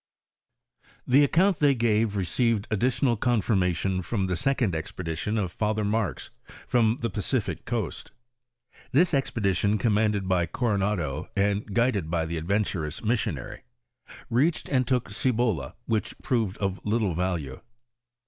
[1.05, 6.31] The account they gave received additional confirmation from the second expedition of Father Mark's
[6.65, 8.09] from the Pacific coast.
[8.91, 13.61] This expedition commanded by Coronado, and guided by the adventurous missionary,
[14.31, 17.61] reached and took Cibola, which proved of little value.